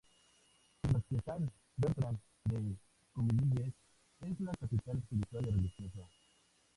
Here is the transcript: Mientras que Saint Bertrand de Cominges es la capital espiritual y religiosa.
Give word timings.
Mientras 0.81 1.05
que 1.05 1.21
Saint 1.23 1.47
Bertrand 1.77 2.17
de 2.45 2.75
Cominges 3.13 3.71
es 4.25 4.39
la 4.39 4.51
capital 4.53 4.97
espiritual 4.97 5.47
y 5.47 5.51
religiosa. 5.51 6.09